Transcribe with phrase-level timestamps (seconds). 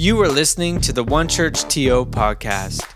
[0.00, 2.90] You are listening to the One Church TO podcast.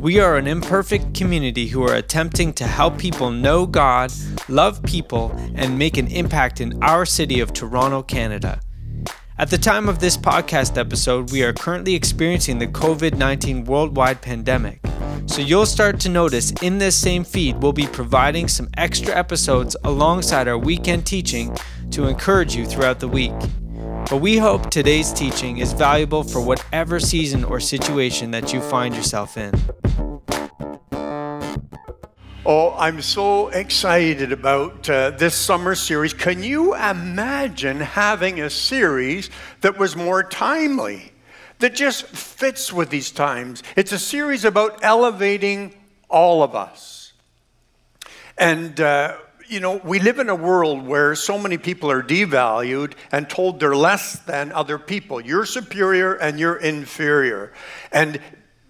[0.00, 4.12] We are an imperfect community who are attempting to help people know God,
[4.48, 8.60] love people, and make an impact in our city of Toronto, Canada.
[9.38, 14.20] At the time of this podcast episode, we are currently experiencing the COVID 19 worldwide
[14.20, 14.80] pandemic.
[15.26, 19.76] So you'll start to notice in this same feed, we'll be providing some extra episodes
[19.84, 21.56] alongside our weekend teaching
[21.92, 23.34] to encourage you throughout the week.
[24.10, 28.94] But we hope today's teaching is valuable for whatever season or situation that you find
[28.94, 29.52] yourself in.
[32.46, 36.14] Oh, I'm so excited about uh, this summer series.
[36.14, 39.28] Can you imagine having a series
[39.60, 41.12] that was more timely?
[41.58, 43.62] that just fits with these times.
[43.76, 45.74] It's a series about elevating
[46.08, 47.12] all of us.
[48.36, 49.16] And, uh,
[49.48, 53.60] you know, we live in a world where so many people are devalued and told
[53.60, 55.20] they're less than other people.
[55.20, 57.52] You're superior and you're inferior.
[57.90, 58.20] And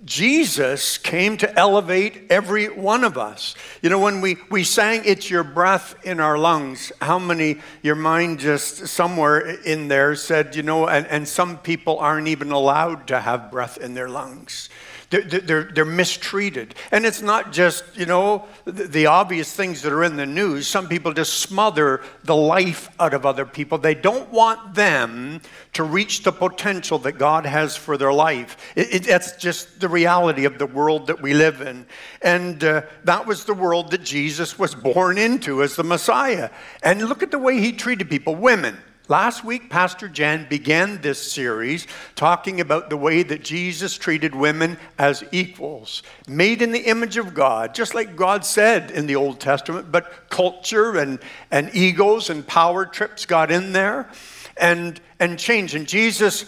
[0.05, 3.57] Jesus came to elevate every one of us.
[3.83, 7.97] You know, when we, we sang It's Your Breath in Our Lungs, how many, your
[7.97, 13.09] mind just somewhere in there said, you know, and, and some people aren't even allowed
[13.09, 14.71] to have breath in their lungs.
[15.11, 16.75] They're, they're, they're, mistreated.
[16.93, 20.67] And it's not just, you know, the, obvious things that are in the news.
[20.67, 23.79] Some people just smother the life out of other people.
[23.79, 25.41] They don't want them
[25.73, 28.59] to reach the potential that God has for their life.
[28.77, 31.87] It, it, that's just the reality of the world that we live in.
[32.21, 36.51] And uh, that was the world that Jesus was born into as the Messiah.
[36.83, 38.77] And look at the way he treated people women.
[39.11, 44.77] Last week, Pastor Jan began this series talking about the way that Jesus treated women
[44.99, 49.41] as equals, made in the image of God, just like God said in the Old
[49.41, 54.11] Testament, but culture and, and egos and power trips got in there
[54.59, 55.75] and, and changed.
[55.75, 56.45] And Jesus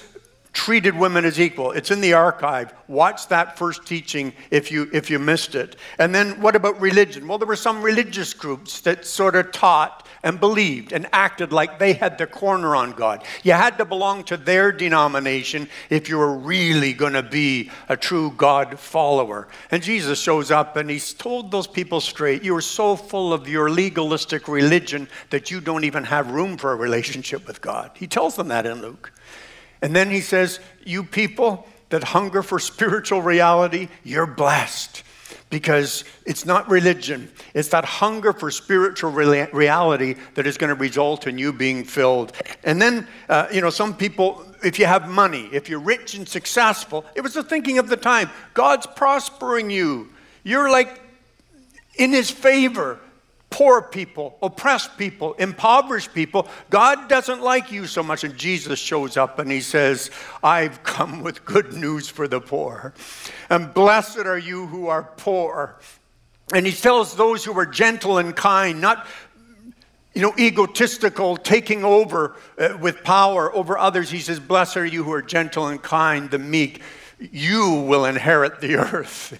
[0.52, 1.72] treated women as equal.
[1.72, 2.74] It's in the archive.
[2.89, 5.77] Watch that first teaching if you if you missed it.
[5.98, 7.27] And then what about religion?
[7.27, 11.79] Well, there were some religious groups that sort of taught and believed and acted like
[11.79, 13.25] they had the corner on God.
[13.42, 17.97] You had to belong to their denomination if you were really going to be a
[17.97, 19.48] true God follower.
[19.70, 23.48] And Jesus shows up and he's told those people straight, you are so full of
[23.48, 27.91] your legalistic religion that you don't even have room for a relationship with God.
[27.95, 29.13] He tells them that in Luke.
[29.83, 35.03] And then he says, You people that hunger for spiritual reality, you're blessed
[35.51, 37.30] because it's not religion.
[37.55, 42.33] It's that hunger for spiritual reality that is going to result in you being filled.
[42.64, 46.29] And then, uh, you know, some people, if you have money, if you're rich and
[46.29, 50.08] successful, it was the thinking of the time God's prospering you.
[50.45, 51.01] You're like
[51.97, 52.98] in his favor
[53.50, 56.48] poor people, oppressed people, impoverished people.
[56.70, 58.24] God doesn't like you so much.
[58.24, 60.11] And Jesus shows up and he says,
[60.42, 62.94] I've come with good news for the poor.
[63.50, 65.78] And blessed are you who are poor.
[66.55, 69.06] And he tells those who are gentle and kind, not
[70.14, 74.11] you know, egotistical, taking over uh, with power over others.
[74.11, 76.82] He says, Blessed are you who are gentle and kind, the meek.
[77.18, 79.38] You will inherit the earth.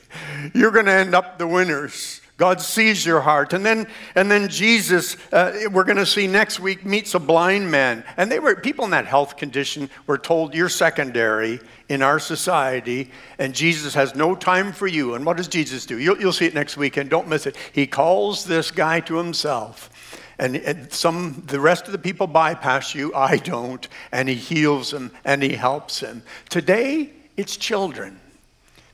[0.55, 2.20] You're going to end up the winners.
[2.41, 3.53] God sees your heart.
[3.53, 7.71] And then, and then Jesus, uh, we're going to see next week, meets a blind
[7.71, 8.03] man.
[8.17, 13.11] And they were, people in that health condition were told, You're secondary in our society,
[13.39, 15.17] and Jesus has no time for you.
[15.17, 15.99] And what does Jesus do?
[15.99, 17.59] You'll, you'll see it next week, and don't miss it.
[17.75, 19.91] He calls this guy to himself.
[20.39, 23.15] And, and some, the rest of the people bypass you.
[23.15, 23.87] I don't.
[24.13, 26.23] And he heals him and he helps him.
[26.49, 28.19] Today, it's children,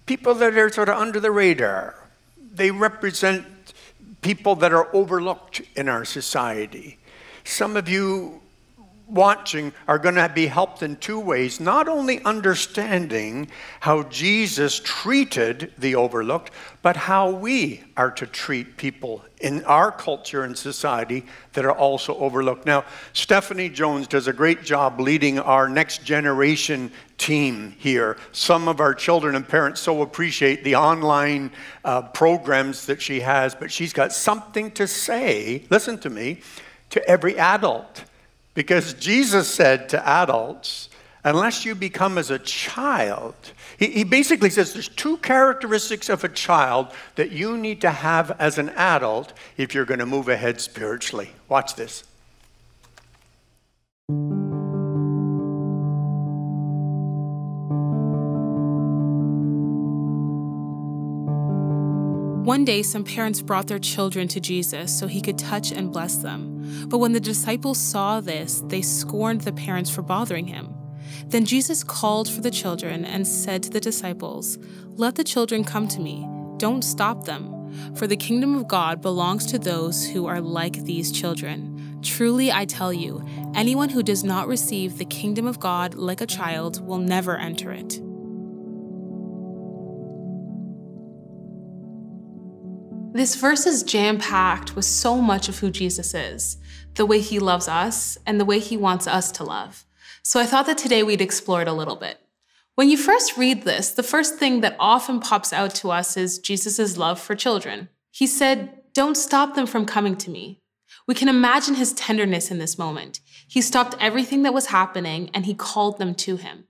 [0.05, 1.95] people that are sort of under the radar
[2.56, 3.47] they represent
[4.22, 6.99] people that are overlooked in our society.
[7.44, 8.43] Some of you
[9.09, 13.49] watching are going to be helped in two ways not only understanding
[13.81, 16.50] how Jesus treated the overlooked,
[16.83, 22.16] but how we are to treat people in our culture and society that are also
[22.16, 22.66] overlooked.
[22.66, 28.16] Now, Stephanie Jones does a great job leading our next generation team here.
[28.33, 31.51] Some of our children and parents so appreciate the online
[31.84, 36.41] uh, programs that she has, but she's got something to say, listen to me,
[36.91, 38.04] to every adult
[38.57, 40.89] because Jesus said to adults,
[41.23, 43.35] unless you become as a child,
[43.79, 48.31] he, he, basically says there's two characteristics of a child that you need to have
[48.41, 51.31] as an adult if you're going to move ahead spiritually.
[51.49, 52.03] Watch this.
[62.47, 66.19] One day, some parents brought their children to Jesus so he could touch and bless
[66.19, 66.87] them.
[66.87, 70.72] But when the disciples saw this, they scorned the parents for bothering him.
[71.27, 74.59] Then Jesus called for the children and said to the disciples,
[74.91, 76.25] Let the children come to me,
[76.57, 81.10] don't stop them, for the kingdom of God belongs to those who are like these
[81.10, 81.98] children.
[82.01, 83.27] Truly, I tell you,
[83.57, 87.72] anyone who does not receive the kingdom of God like a child will never enter
[87.72, 88.01] it.
[93.16, 96.59] This verse is jam packed with so much of who Jesus is
[96.97, 99.86] the way he loves us and the way he wants us to love.
[100.22, 102.21] So I thought that today we'd explore it a little bit.
[102.74, 106.39] When you first read this, the first thing that often pops out to us is
[106.39, 107.89] Jesus' love for children.
[108.10, 110.60] He said, Don't stop them from coming to me.
[111.07, 113.21] We can imagine his tenderness in this moment.
[113.48, 116.65] He stopped everything that was happening and he called them to him.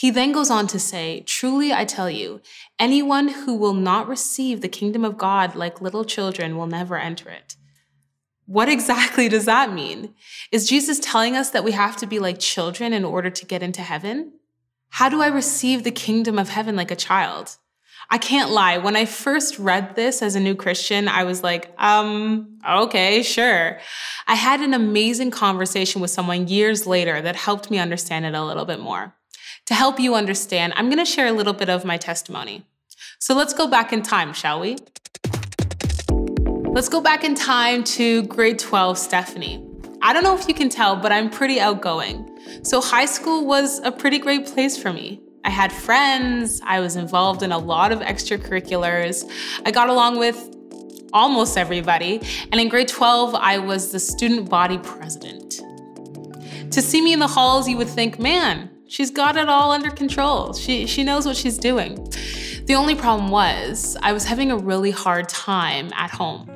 [0.00, 2.40] He then goes on to say, Truly I tell you,
[2.78, 7.28] anyone who will not receive the kingdom of God like little children will never enter
[7.28, 7.56] it.
[8.46, 10.14] What exactly does that mean?
[10.50, 13.62] Is Jesus telling us that we have to be like children in order to get
[13.62, 14.32] into heaven?
[14.88, 17.58] How do I receive the kingdom of heaven like a child?
[18.08, 18.78] I can't lie.
[18.78, 23.78] When I first read this as a new Christian, I was like, um, okay, sure.
[24.26, 28.42] I had an amazing conversation with someone years later that helped me understand it a
[28.42, 29.14] little bit more.
[29.66, 32.64] To help you understand, I'm going to share a little bit of my testimony.
[33.18, 34.76] So let's go back in time, shall we?
[36.72, 39.66] Let's go back in time to grade 12 Stephanie.
[40.02, 42.26] I don't know if you can tell, but I'm pretty outgoing.
[42.62, 45.20] So high school was a pretty great place for me.
[45.44, 49.30] I had friends, I was involved in a lot of extracurriculars.
[49.64, 50.56] I got along with
[51.12, 52.20] almost everybody,
[52.52, 55.60] and in grade 12, I was the student body president.
[56.72, 59.90] To see me in the halls, you would think, man, she's got it all under
[59.90, 60.52] control.
[60.52, 61.94] She, she knows what she's doing.
[62.64, 66.50] The only problem was, I was having a really hard time at home.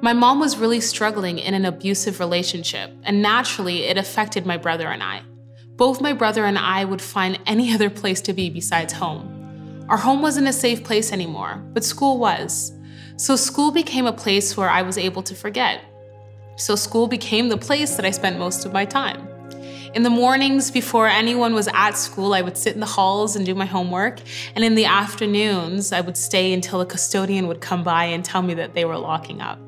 [0.00, 4.88] My mom was really struggling in an abusive relationship, and naturally, it affected my brother
[4.88, 5.22] and I.
[5.76, 9.86] Both my brother and I would find any other place to be besides home.
[9.88, 12.72] Our home wasn't a safe place anymore, but school was.
[13.16, 15.80] So, school became a place where I was able to forget.
[16.56, 19.31] So, school became the place that I spent most of my time.
[19.94, 23.44] In the mornings, before anyone was at school, I would sit in the halls and
[23.44, 24.20] do my homework.
[24.54, 28.40] And in the afternoons, I would stay until a custodian would come by and tell
[28.40, 29.58] me that they were locking up.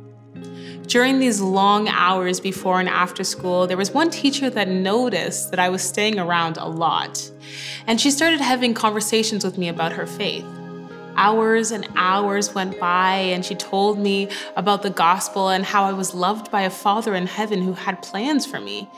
[0.87, 5.61] During these long hours before and after school, there was one teacher that noticed that
[5.61, 7.31] I was staying around a lot.
[7.87, 10.47] And she started having conversations with me about her faith.
[11.17, 15.93] Hours and hours went by, and she told me about the gospel and how I
[15.93, 18.89] was loved by a Father in heaven who had plans for me.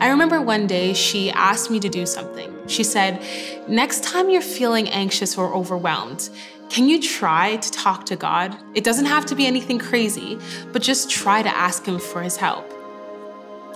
[0.00, 2.54] I remember one day she asked me to do something.
[2.66, 3.22] She said,
[3.68, 6.30] Next time you're feeling anxious or overwhelmed,
[6.70, 8.56] can you try to talk to God?
[8.74, 10.38] It doesn't have to be anything crazy,
[10.72, 12.72] but just try to ask Him for His help.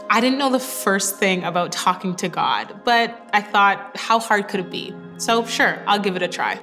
[0.09, 4.47] I didn't know the first thing about talking to God, but I thought, how hard
[4.47, 4.95] could it be?
[5.17, 6.61] So, sure, I'll give it a try.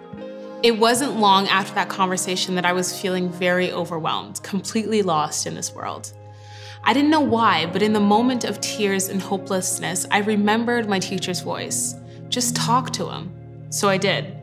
[0.63, 5.55] It wasn't long after that conversation that I was feeling very overwhelmed, completely lost in
[5.55, 6.13] this world.
[6.83, 10.99] I didn't know why, but in the moment of tears and hopelessness, I remembered my
[10.99, 11.95] teacher's voice.
[12.29, 13.31] Just talk to him.
[13.71, 14.37] So I did.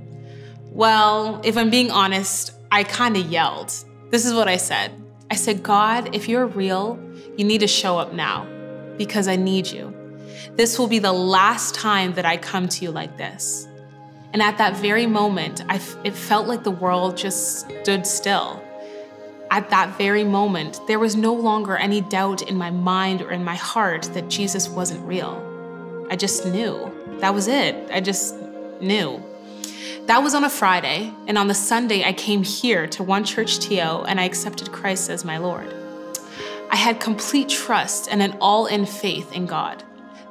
[0.73, 3.73] Well, if I'm being honest, I kind of yelled.
[4.11, 4.93] This is what I said
[5.31, 6.99] I said, God, if you're real,
[7.37, 8.47] you need to show up now
[8.97, 9.95] because I need you.
[10.57, 13.69] This will be the last time that I come to you like this.
[14.33, 15.65] And at that very moment,
[16.05, 18.63] it felt like the world just stood still.
[19.51, 23.43] At that very moment, there was no longer any doubt in my mind or in
[23.43, 25.45] my heart that Jesus wasn't real.
[26.11, 26.95] I just knew.
[27.21, 27.91] That was it.
[27.91, 28.35] I just
[28.81, 29.23] knew.
[30.07, 33.59] That was on a Friday, and on the Sunday, I came here to One Church
[33.59, 35.75] TO and I accepted Christ as my Lord.
[36.71, 39.83] I had complete trust and an all in faith in God.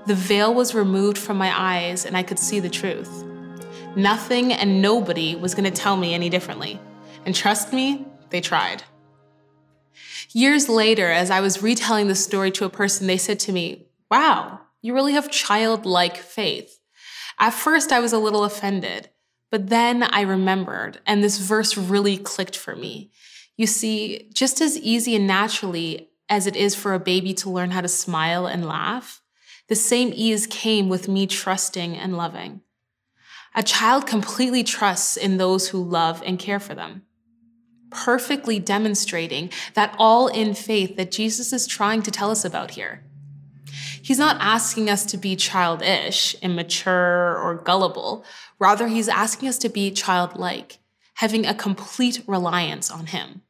[0.06, 3.24] The veil was removed from my eyes, and I could see the truth.
[3.96, 6.80] Nothing and nobody was going to tell me any differently.
[7.26, 8.84] And trust me, they tried.
[10.32, 13.88] Years later, as I was retelling the story to a person, they said to me,
[14.12, 16.80] Wow, you really have childlike faith.
[17.40, 19.10] At first, I was a little offended.
[19.50, 23.12] But then I remembered, and this verse really clicked for me.
[23.56, 27.72] You see, just as easy and naturally as it is for a baby to learn
[27.72, 29.22] how to smile and laugh,
[29.70, 32.62] the same ease came with me trusting and loving.
[33.56, 37.04] A child completely trusts in those who love and care for them,
[37.90, 43.04] perfectly demonstrating that all in faith that Jesus is trying to tell us about here.
[44.02, 48.24] He's not asking us to be childish, immature, or gullible.
[48.58, 50.78] Rather, he's asking us to be childlike,
[51.16, 53.42] having a complete reliance on him.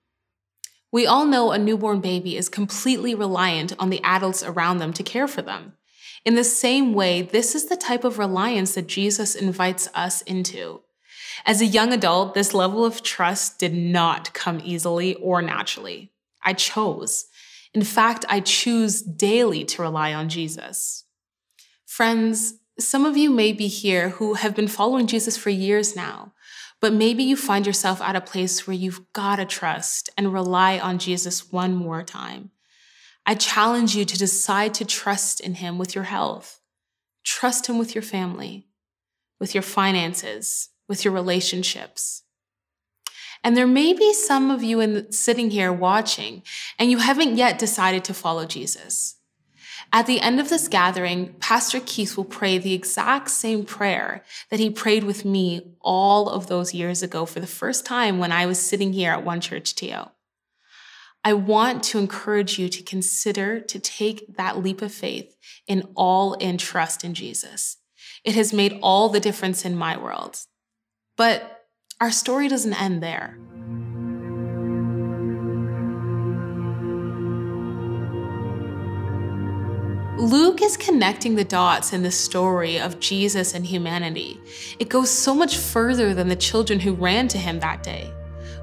[0.92, 5.04] We all know a newborn baby is completely reliant on the adults around them to
[5.04, 5.74] care for them.
[6.27, 10.81] In the same way, this is the type of reliance that Jesus invites us into.
[11.46, 16.12] As a young adult, this level of trust did not come easily or naturally.
[16.43, 17.27] I chose.
[17.74, 21.05] In fact, I choose daily to rely on Jesus.
[21.86, 26.34] Friends, some of you may be here who have been following Jesus for years now,
[26.81, 30.77] but maybe you find yourself at a place where you've got to trust and rely
[30.77, 32.51] on Jesus one more time.
[33.27, 36.62] I challenge you to decide to trust in Him with your health.
[37.25, 38.67] Trust Him with your family,
[39.38, 42.24] with your finances, with your relationships.
[43.43, 46.41] And there may be some of you in, sitting here watching,
[46.79, 49.15] and you haven't yet decided to follow Jesus.
[49.91, 54.60] At the end of this gathering, Pastor Keith will pray the exact same prayer that
[54.60, 58.46] he prayed with me all of those years ago for the first time when I
[58.46, 60.05] was sitting here at One Church TO.
[61.27, 65.36] I want to encourage you to consider to take that leap of faith
[65.67, 67.75] in all in trust in Jesus.
[68.24, 70.38] It has made all the difference in my world.
[71.17, 71.65] But
[72.00, 73.38] our story doesn't end there.
[80.17, 84.39] Luke is connecting the dots in the story of Jesus and humanity.
[84.79, 88.13] It goes so much further than the children who ran to him that day.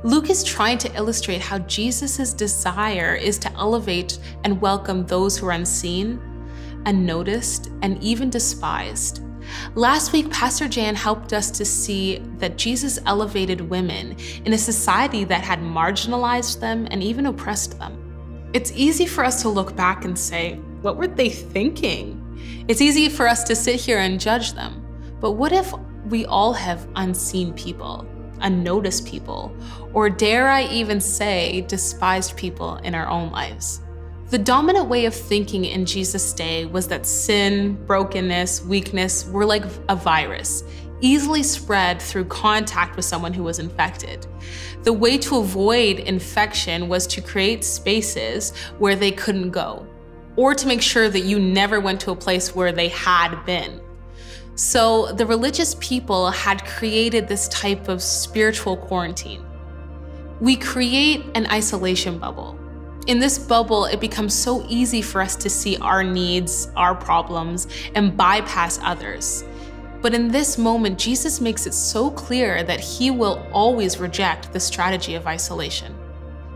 [0.04, 5.46] Luke is trying to illustrate how Jesus' desire is to elevate and welcome those who
[5.46, 6.20] are unseen,
[6.84, 9.23] unnoticed, and even despised.
[9.75, 15.25] Last week, Pastor Jan helped us to see that Jesus elevated women in a society
[15.25, 18.50] that had marginalized them and even oppressed them.
[18.52, 22.20] It's easy for us to look back and say, what were they thinking?
[22.68, 24.87] It's easy for us to sit here and judge them.
[25.18, 25.73] But what if
[26.11, 28.06] we all have unseen people,
[28.41, 29.55] unnoticed people,
[29.93, 33.81] or dare I even say, despised people in our own lives?
[34.31, 39.64] The dominant way of thinking in Jesus' day was that sin, brokenness, weakness were like
[39.88, 40.64] a virus,
[41.00, 44.26] easily spread through contact with someone who was infected.
[44.83, 49.87] The way to avoid infection was to create spaces where they couldn't go
[50.37, 53.81] or to make sure that you never went to a place where they had been.
[54.56, 59.44] So the religious people had created this type of spiritual quarantine.
[60.40, 62.58] We create an isolation bubble.
[63.08, 67.66] In this bubble, it becomes so easy for us to see our needs, our problems,
[67.94, 69.44] and bypass others.
[70.00, 74.61] But in this moment, Jesus makes it so clear that he will always reject the
[74.61, 75.94] strategy of isolation.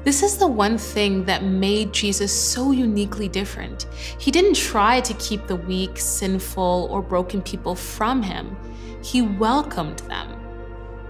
[0.08, 3.82] This is the one thing that made Jesus so uniquely different.
[4.18, 8.56] He didn't try to keep the weak, sinful, or broken people from him,
[9.04, 10.32] he welcomed them.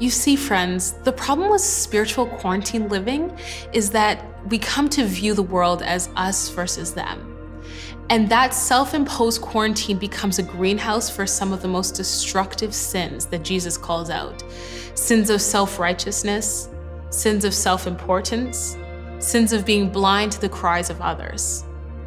[0.00, 3.38] You see, friends, the problem with spiritual quarantine living
[3.73, 7.38] is that we come to view the world as us versus them.
[8.11, 13.26] And that self imposed quarantine becomes a greenhouse for some of the most destructive sins
[13.26, 14.43] that Jesus calls out
[14.95, 16.69] sins of self righteousness,
[17.11, 18.76] sins of self importance,
[19.19, 21.65] sins of being blind to the cries of others.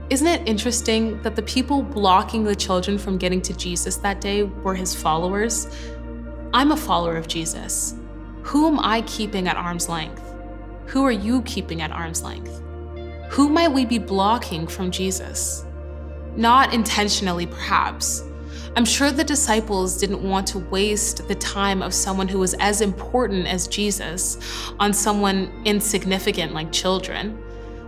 [0.10, 4.44] Isn't it interesting that the people blocking the children from getting to Jesus that day
[4.44, 5.68] were his followers?
[6.54, 7.96] I'm a follower of Jesus.
[8.44, 10.22] Who am I keeping at arm's length?
[10.88, 12.62] Who are you keeping at arm's length?
[13.30, 15.66] Who might we be blocking from Jesus?
[16.36, 18.24] Not intentionally, perhaps,
[18.76, 22.82] I'm sure the disciples didn't want to waste the time of someone who was as
[22.82, 24.38] important as Jesus
[24.80, 27.42] on someone insignificant like children.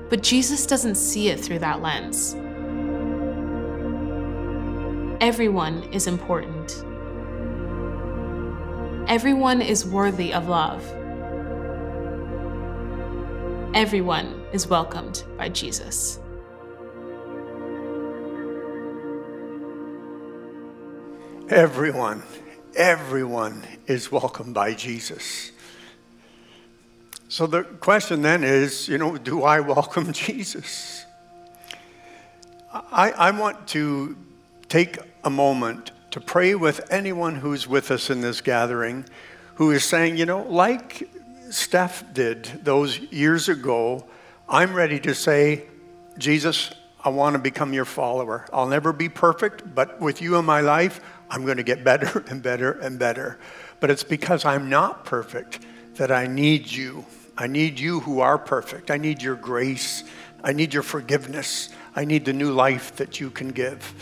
[0.09, 2.35] But Jesus doesn't see it through that lens.
[5.21, 6.83] Everyone is important.
[9.09, 10.83] Everyone is worthy of love.
[13.73, 16.19] Everyone is welcomed by Jesus.
[21.53, 22.23] Everyone,
[22.75, 25.51] everyone is welcomed by Jesus.
[27.29, 31.05] So the question then is, you know, do I welcome Jesus?
[32.73, 34.17] I, I want to
[34.67, 39.05] take a moment to pray with anyone who's with us in this gathering
[39.53, 41.07] who is saying, you know, like
[41.51, 44.03] Steph did those years ago,
[44.49, 45.65] I'm ready to say,
[46.17, 46.71] Jesus,
[47.03, 48.45] I want to become your follower.
[48.53, 52.19] I'll never be perfect, but with you in my life, I'm going to get better
[52.29, 53.39] and better and better.
[53.79, 55.59] But it's because I'm not perfect
[55.95, 57.05] that I need you.
[57.37, 58.89] I need you who are perfect.
[58.91, 60.03] I need your grace.
[60.43, 61.69] I need your forgiveness.
[61.95, 63.93] I need the new life that you can give.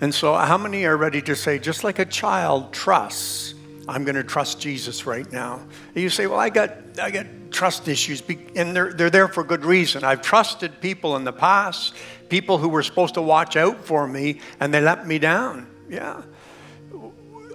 [0.00, 3.54] And so, how many are ready to say, just like a child trusts,
[3.88, 5.60] I'm going to trust Jesus right now?
[5.94, 7.26] And you say, well, I got, I got
[7.58, 8.22] trust issues,
[8.54, 10.04] and they're, they're there for good reason.
[10.04, 11.92] I've trusted people in the past,
[12.28, 15.66] people who were supposed to watch out for me, and they let me down.
[15.88, 16.22] Yeah.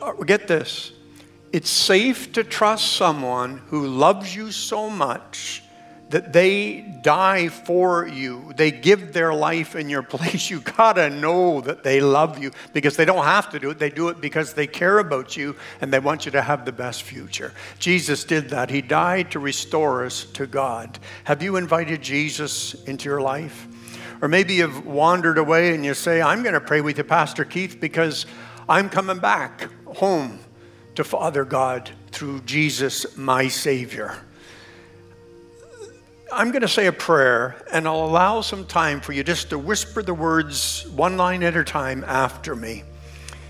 [0.01, 0.91] Uh, get this
[1.53, 5.63] it's safe to trust someone who loves you so much
[6.13, 8.53] that they die for you.
[8.55, 10.47] They give their life in your place.
[10.47, 13.79] You gotta know that they love you because they don't have to do it.
[13.79, 16.71] They do it because they care about you and they want you to have the
[16.71, 17.51] best future.
[17.79, 18.69] Jesus did that.
[18.69, 20.99] He died to restore us to God.
[21.23, 23.67] Have you invited Jesus into your life?
[24.21, 27.79] Or maybe you've wandered away and you say, I'm to pray with you, Pastor Keith,
[27.81, 28.27] because
[28.69, 30.37] I'm coming back home
[30.93, 34.21] to Father God through Jesus, my Savior.
[36.35, 39.59] I'm going to say a prayer, and I'll allow some time for you just to
[39.59, 42.83] whisper the words one line at a time after me.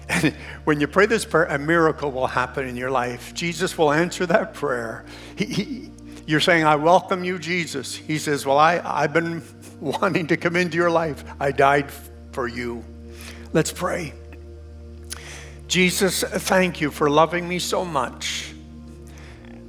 [0.09, 0.35] And
[0.65, 3.33] when you pray this prayer, a miracle will happen in your life.
[3.33, 5.05] Jesus will answer that prayer.
[5.37, 5.91] He, he,
[6.25, 7.95] you're saying, I welcome you, Jesus.
[7.95, 9.41] He says, Well, I, I've been
[9.79, 11.23] wanting to come into your life.
[11.39, 11.89] I died
[12.33, 12.83] for you.
[13.53, 14.13] Let's pray.
[15.67, 18.53] Jesus, thank you for loving me so much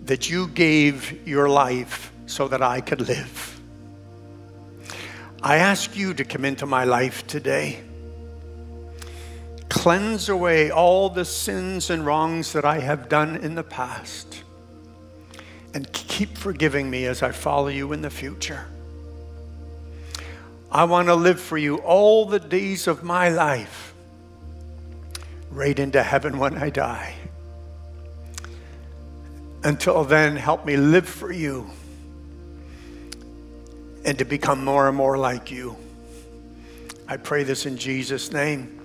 [0.05, 3.61] that you gave your life so that I could live.
[5.43, 7.83] I ask you to come into my life today.
[9.69, 14.43] Cleanse away all the sins and wrongs that I have done in the past.
[15.75, 18.67] And keep forgiving me as I follow you in the future.
[20.73, 23.93] I want to live for you all the days of my life,
[25.51, 27.15] right into heaven when I die.
[29.63, 31.71] Until then, help me live for you
[34.05, 35.77] and to become more and more like you.
[37.09, 38.81] I pray this in Jesus' name.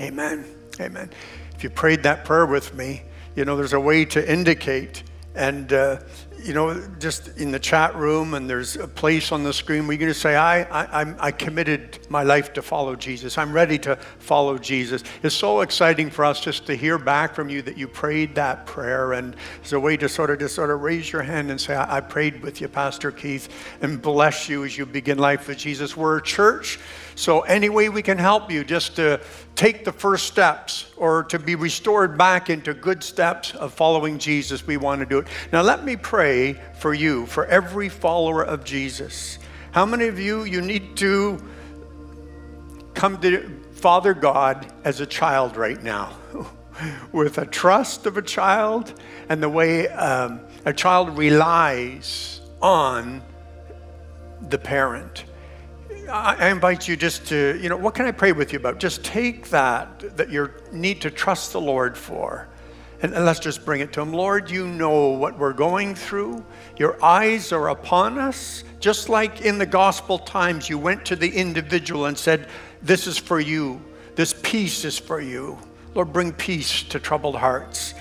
[0.00, 0.44] Amen.
[0.80, 1.10] Amen.
[1.54, 3.02] If you prayed that prayer with me,
[3.36, 5.02] you know, there's a way to indicate
[5.34, 6.00] and uh,
[6.42, 9.92] you know, just in the chat room, and there's a place on the screen where
[9.92, 13.38] you can just say, I, I, I committed my life to follow Jesus.
[13.38, 15.04] I'm ready to follow Jesus.
[15.22, 18.66] It's so exciting for us just to hear back from you that you prayed that
[18.66, 19.12] prayer.
[19.14, 21.74] And it's a way to sort of just sort of raise your hand and say,
[21.74, 23.48] I, I prayed with you, Pastor Keith,
[23.80, 25.96] and bless you as you begin life with Jesus.
[25.96, 26.78] We're a church
[27.20, 29.20] so, any way we can help you just to
[29.54, 34.66] take the first steps or to be restored back into good steps of following Jesus,
[34.66, 35.26] we want to do it.
[35.52, 39.38] Now, let me pray for you, for every follower of Jesus.
[39.72, 41.46] How many of you, you need to
[42.94, 46.16] come to Father God as a child right now?
[47.12, 53.20] with a trust of a child and the way um, a child relies on
[54.48, 55.24] the parent.
[56.10, 58.78] I invite you just to, you know, what can I pray with you about?
[58.78, 62.48] Just take that that you need to trust the Lord for.
[63.02, 64.12] And, and let's just bring it to Him.
[64.12, 66.44] Lord, you know what we're going through.
[66.76, 68.64] Your eyes are upon us.
[68.78, 72.48] Just like in the gospel times, you went to the individual and said,
[72.82, 73.80] This is for you.
[74.16, 75.58] This peace is for you.
[75.94, 77.94] Lord, bring peace to troubled hearts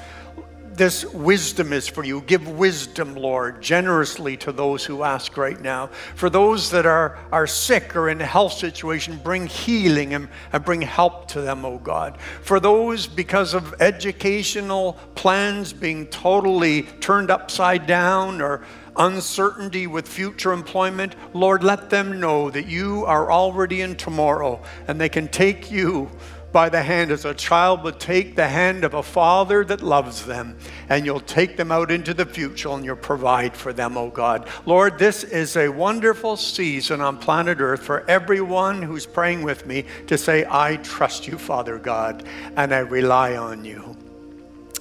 [0.79, 2.21] this wisdom is for you.
[2.21, 5.87] Give wisdom, Lord, generously to those who ask right now.
[6.15, 10.63] For those that are, are sick or in a health situation, bring healing and, and
[10.63, 12.17] bring help to them, oh God.
[12.43, 18.63] For those, because of educational plans being totally turned upside down or
[18.95, 24.99] uncertainty with future employment, Lord, let them know that you are already in tomorrow and
[24.99, 26.09] they can take you
[26.51, 30.25] by the hand as a child would take the hand of a father that loves
[30.25, 30.57] them,
[30.89, 34.47] and you'll take them out into the future and you'll provide for them, oh God.
[34.65, 39.85] Lord, this is a wonderful season on planet Earth for everyone who's praying with me
[40.07, 42.23] to say, I trust you, Father God,
[42.55, 43.95] and I rely on you.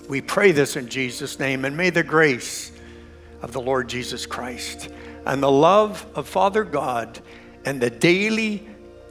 [0.09, 2.72] We pray this in Jesus' name, and may the grace
[3.42, 4.88] of the Lord Jesus Christ
[5.26, 7.20] and the love of Father God
[7.64, 8.66] and the daily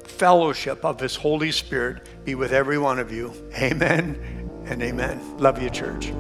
[0.08, 3.34] fellowship of His Holy Spirit be with every one of you.
[3.58, 5.38] Amen and amen.
[5.38, 6.12] Love you, church.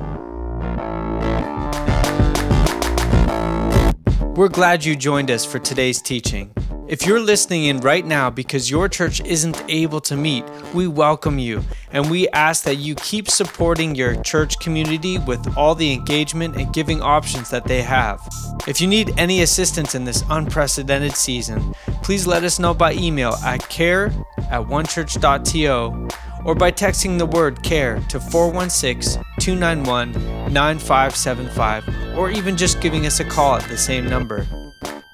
[4.36, 6.54] We're glad you joined us for today's teaching.
[6.88, 11.38] If you're listening in right now because your church isn't able to meet, we welcome
[11.38, 16.56] you and we ask that you keep supporting your church community with all the engagement
[16.56, 18.26] and giving options that they have.
[18.68, 21.74] If you need any assistance in this unprecedented season,
[22.04, 24.06] please let us know by email at care
[24.50, 26.08] at onechurch.to
[26.46, 33.20] or by texting the word CARE to 416 291 9575 or even just giving us
[33.20, 34.48] a call at the same number.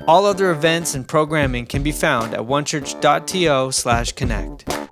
[0.05, 4.82] All other events and programming can be found at onechurch.to/connect.